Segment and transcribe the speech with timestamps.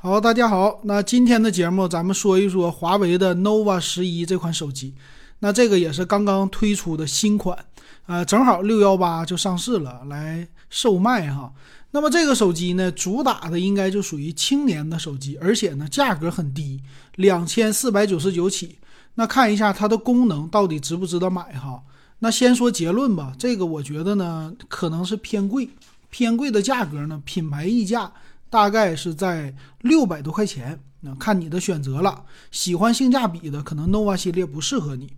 [0.00, 4.94] 好，大家好，那今天的节目咱们说一说华为的 nova 十一这款手机。
[5.40, 7.58] 那这个也是刚刚推出的新款，
[8.06, 11.52] 呃，正好六幺八就上市了，来售卖哈。
[11.90, 16.80] 那么这个手机呢，主打的应该就属于青年的手机，而且呢价格很低，
[17.16, 18.78] 两千四百九十九起。
[19.16, 21.82] 那看一下它的功能到底值不值得买哈？
[22.20, 25.68] 那先说结论吧，这个我觉得呢可能是偏贵，
[26.08, 28.12] 偏贵的价格呢，品牌溢价。
[28.50, 32.24] 大概是在六百多块钱，那看你的选择了。
[32.50, 35.12] 喜欢性价比的，可能 nova 系列不适合你。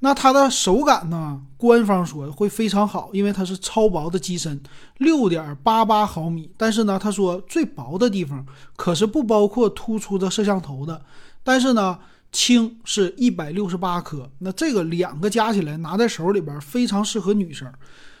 [0.00, 1.40] 那它的手感呢？
[1.56, 4.60] 官方说会非常好，因为它是超薄的机身，
[4.98, 6.50] 六点八八毫米。
[6.56, 8.44] 但是呢，他说最薄的地方
[8.76, 11.00] 可是不包括突出的摄像头的。
[11.42, 11.98] 但是呢，
[12.30, 17.72] 轻是一百六十八克，那这个两个加起来拿在手里边非常适合女生，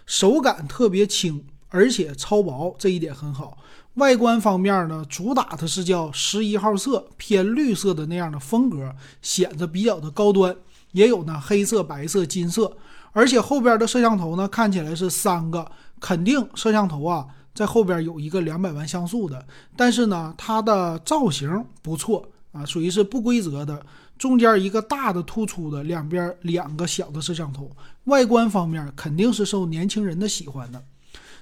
[0.06, 1.44] 手感特别轻。
[1.68, 3.58] 而且超薄这一点很好。
[3.96, 10.54] 外观方面呢，主打的是叫十一号色，偏绿色的那样的风格，显得比较的高端。
[10.92, 12.76] 也有呢黑色、白色、金色。
[13.12, 19.42] 而且后边的摄像头呢，看起来是三个，肯定摄像头啊在后边有一个两百万像素的。
[19.74, 23.82] 但是呢，它的造型不错啊，属于是不规则的，
[24.18, 27.70] 中间一个大的突出的，两边两个小的摄像头。
[28.04, 30.84] 外观方面肯定是受年轻人的喜欢的。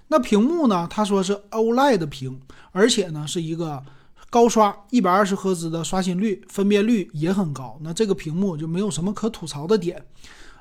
[0.08, 0.86] 那屏幕呢？
[0.90, 2.40] 他说是 OLED 屏，
[2.72, 3.82] 而且呢是一个
[4.28, 7.78] 高刷，一百二十赫兹的刷新率，分辨率也很高。
[7.80, 10.04] 那这个屏幕就没有什么可吐槽的点，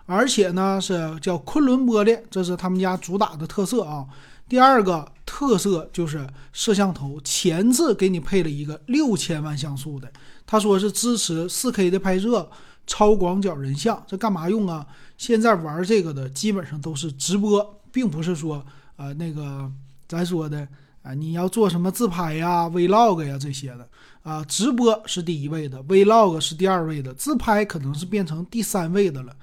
[0.06, 4.06] 而且呢是叫昆仑玻璃，这是他们家主打的特色啊。
[4.48, 10.10] 第二个特色就是摄像头前置给你配了一个六千万像素的，
[10.48, 12.50] 他说是支持四 K 的拍摄，
[12.88, 14.02] 超广角人像。
[14.08, 14.88] 这干嘛用啊？
[15.18, 18.66] 现在玩这个的基本上都是直播，并不是说。
[18.96, 19.70] 呃，那个
[20.08, 20.68] 咱说的
[21.02, 23.88] 啊，你要做什么自拍呀、vlog 呀这些的
[24.22, 29.36] 啊，直播是第一位的，vlog 是第二位的，自拍可能是变成第三位的了。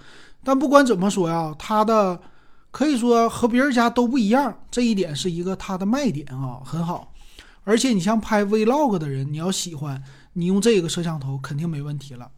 [0.44, 2.20] 但不管怎么说呀，它的
[2.70, 7.12] 可以说和别人家都不一样，这一点是一个它的卖点啊，很好。
[7.64, 10.02] 而且你像拍 vlog 的人，你要喜欢，
[10.34, 12.30] 你用这个摄像头肯定没问题了。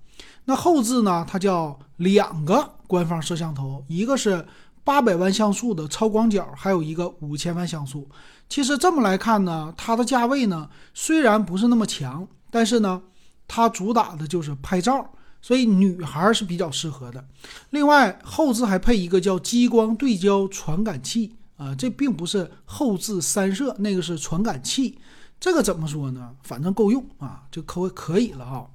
[0.47, 4.47] 那后置呢，它叫两个官方摄像头，一个是。
[4.85, 8.09] 八百万像素的超广角，还有一个五千万像素。
[8.49, 13.01] 其实这么来看呢，它的价位呢虽然不是那么强，但是呢，
[13.47, 15.09] 它主打的就是拍照，
[15.41, 17.25] 所以女孩是比较适合的。
[17.71, 24.99] 另外后置还配一个叫激光对焦传感器啊，这并不是后置三摄，那个是传感器。
[25.41, 26.31] 这个怎么说呢？
[26.43, 28.69] 反正够用啊，就可可以了哈。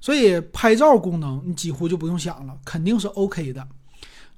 [0.00, 3.66] 所以拍照功能你几乎就不用想了，肯定是 OK 的。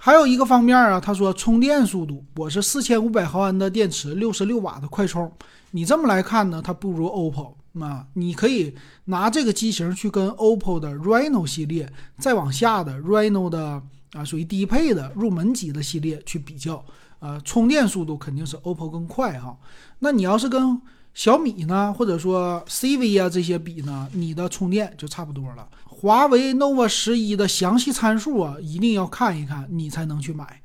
[0.05, 5.31] 还有一个方面啊，他说充电速度，我是四千五百毫安的电池，六十六瓦的快充。
[5.71, 8.05] 你这么来看呢，它不如 OPPO 啊。
[8.15, 8.75] 你可以
[9.05, 13.81] 拿这个机型去跟 OPPO 的 Reno 系列，再往下的 Reno 的
[14.15, 16.85] 啊，属于低配的入门级的系列去比较，
[17.21, 19.57] 呃，充电速度肯定是 OPPO 更快哈。
[20.01, 20.83] 那你要是跟
[21.15, 25.69] 小米呢，或者说 CV 啊这些比呢，你的充电就差不多了。
[25.85, 30.63] 华为 nova 十一的详细参数啊，一定要看一看，你才能去买。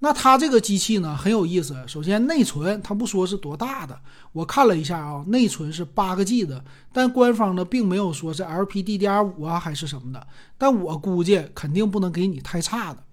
[0.00, 1.76] 那它这个机器呢很有意思。
[1.86, 3.98] 首先内存它不说是多大的，
[4.32, 6.62] 我看了一下啊，内存是八个 G 的，
[6.92, 10.26] 但官方呢并没有说是 LPDDR5 啊还是什么的。
[10.58, 13.04] 但我估计肯定不能给你太差的。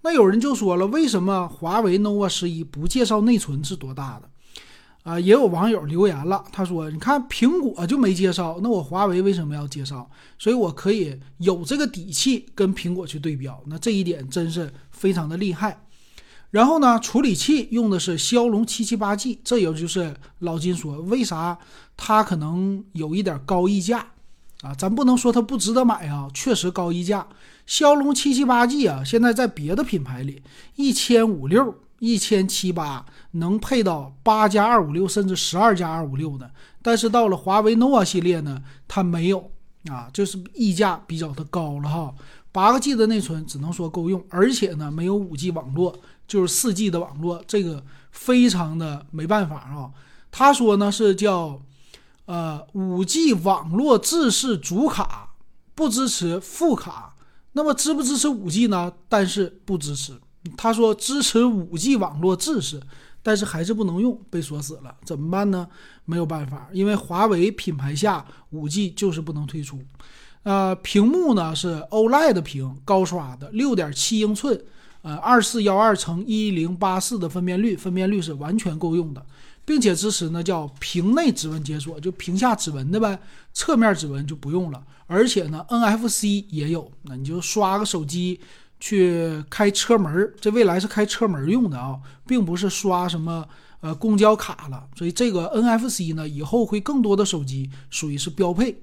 [0.00, 4.28] 那有人就说了，为什么华为 nova 十一不介绍内存是多大的？
[5.02, 10.08] 啊，也有网友留言了，他说：“你看苹果就没介绍，那我华为为什么要介绍？
[10.38, 15.84] 所以我可以有这个底气跟苹果去对标，那这一点真是非常的厉害。
[16.50, 21.58] 然后呢，处理器用的是骁龙七七八 G，这也就是老金说为啥
[21.96, 24.06] 它可能有一点高溢价
[24.60, 24.72] 啊？
[24.72, 27.26] 咱不能说它不值得买啊，确实高溢价。
[27.66, 30.42] 骁龙七七八 G 啊，现在在别的品牌里
[30.76, 36.50] 一千五六。”一千七八能配到八加二五六，甚至十二加二五六的，
[36.82, 39.52] 但是到了华为 nova 系列呢，它没有
[39.88, 42.12] 啊，就是溢价比较的高了哈。
[42.50, 45.96] 八个 G 的内存只能说够用，而且呢没有五 G 网络，
[46.26, 49.92] 就是四 G 的网络，这个非常的没办法啊。
[50.32, 51.62] 他说呢是叫
[52.24, 55.34] 呃五 G 网络制式主卡
[55.76, 57.14] 不支持副卡，
[57.52, 58.92] 那么支不支持五 G 呢？
[59.08, 60.20] 但是不支持。
[60.56, 62.80] 他说支持五 G 网络制式，
[63.22, 65.68] 但是还是不能用，被锁死了，怎么办呢？
[66.04, 69.78] 没有办法，因为华为品牌下五 G 就是不能推出。
[70.42, 74.60] 呃，屏幕呢是 OLED 屏，高刷的，六点七英寸，
[75.02, 79.24] 呃，二四幺二乘一零八四的分辨率，分辨率是完全够用的。
[79.64, 83.16] 并且支持呢叫屏内指纹解锁，就屏下指纹的呗，
[83.52, 84.84] 侧面指纹就不用了。
[85.06, 88.40] 而且呢 NFC 也有，那你就刷个手机
[88.82, 91.96] 去开车门，这未来是开车门用的啊，
[92.26, 93.46] 并不是刷什么
[93.80, 94.88] 呃公交卡了。
[94.96, 98.82] 所以这个 NFC 呢，以后会更多的手机属于是标配。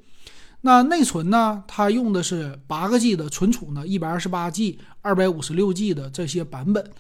[0.62, 1.62] 那内存呢？
[1.68, 6.92] 它用的是八个 G 的存储呢，一百二十八 G、二百五十六 G 的这些版本。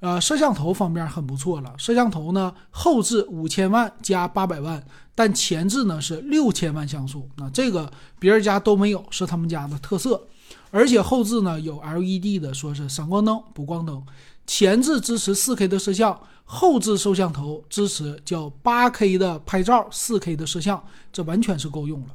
[0.00, 1.72] 呃，摄像头方面很不错了。
[1.78, 4.84] 摄像头呢，后置五千万加八百万，
[5.14, 7.28] 但前置呢是六千万像素。
[7.36, 7.88] 那这个
[8.18, 10.26] 别人家都没有，是他们家的特色。
[10.70, 14.04] 而且后置呢有 LED 的，说是闪光灯、补光灯。
[14.46, 20.82] 前置支持四 K 的摄像，后置摄像头支持叫八 K 的拍照、四 K 的摄像，
[21.12, 22.08] 这完全是够用了。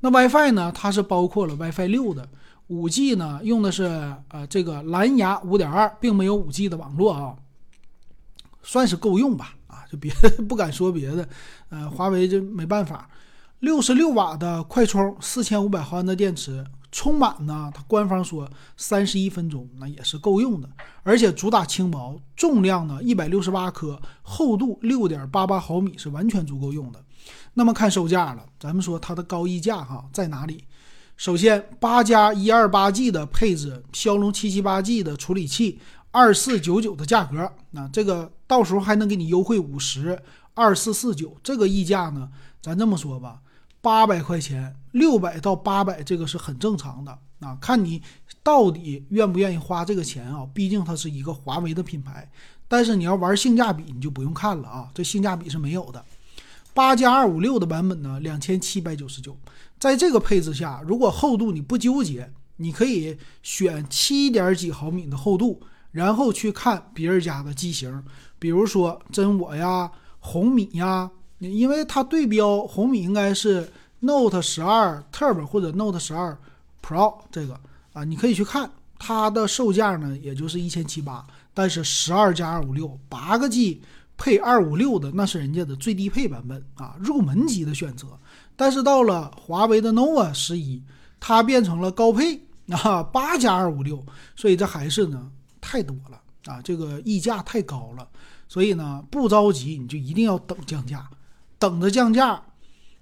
[0.00, 0.70] 那 WiFi 呢？
[0.72, 2.28] 它是包括了 WiFi 六的，
[2.68, 7.34] 五 G 呢用的是呃这个蓝牙五点二，并没有五 G 的网络啊，
[8.62, 10.12] 算是够用吧啊，就别
[10.48, 11.28] 不敢说别的，
[11.70, 13.08] 呃，华为就没办法。
[13.64, 16.62] 六十六瓦的快充，四千五百毫安的电池，
[16.92, 18.46] 充满呢，它官方说
[18.76, 20.68] 三十一分钟，那也是够用的，
[21.02, 27.02] 而且主打轻薄，重量呢一百六十八克，厚度六点八八毫米，是完全足够用的。
[27.54, 30.62] 那么看售价了，咱们说它的高溢价哈在哪里？
[31.16, 35.80] 首先，八加一二八 G 的配置，骁龙七七八 G 的处理器，
[36.10, 40.20] 二四九九的价格，那这个到时候还能给你优惠五十，
[40.52, 42.28] 二四四九，这个溢价呢，
[42.60, 43.40] 咱这么说吧，
[43.84, 48.00] 八百块钱，六百到八百，这个是很正常的啊，看你
[48.42, 52.26] 到底愿不愿意花这个钱啊，毕竟它是一个华为的品牌，
[52.66, 56.02] 但是你要玩性价比，你就不用看了啊，这性价比是没有的。
[56.72, 59.36] 八加二五六的版本呢，两千七百九十九。
[59.78, 65.60] 在这个配置下，如果厚度你不纠结，你可以选七点几毫米的厚度，
[65.90, 68.02] 然后去看别人家的机型，
[68.38, 69.90] 比如说真我呀、
[70.20, 71.10] 红米呀，
[71.52, 73.70] 因为它对标红米应该是
[74.00, 76.36] Note 十二 Turbo 或者 Note 十二
[76.82, 77.58] Pro 这个
[77.92, 83.82] 啊，你可以去看它的售价呢，也就是一千七八，但是十二加二五六八个 G。
[84.16, 88.06] 配二五六的那是人家的最低配版本啊，入门级的选择。
[88.54, 90.80] 但是到了华为的 nova 十一，
[91.18, 94.00] 它变成了高配啊，八加二五六，
[94.36, 95.28] 所以这还是呢
[95.60, 98.08] 太多了啊，这个溢价太高了。
[98.46, 101.04] 所以呢不着急，你就一定要等降价，
[101.68, 102.42] 等着降价，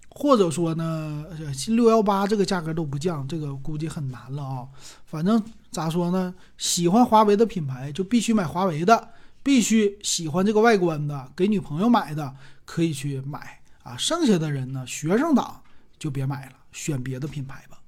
[0.09, 4.69] 或者说呢新六幺八这个价格都不降，这个估计很难了啊。
[5.05, 5.43] 反正
[5.73, 9.09] 咋说呢，喜欢华为的品牌就必须买华为的。
[9.45, 12.33] 必须喜欢这个外观的，给女朋友买的
[12.65, 13.97] 可以去买啊。
[13.97, 15.61] 剩下的人呢，学生党
[15.99, 17.82] 就别买了，选别的品牌吧。